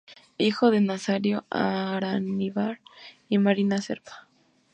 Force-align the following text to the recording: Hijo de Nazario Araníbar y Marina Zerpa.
Hijo 0.39 0.71
de 0.71 0.81
Nazario 0.81 1.45
Araníbar 1.51 2.79
y 3.29 3.37
Marina 3.37 3.79
Zerpa. 3.83 4.27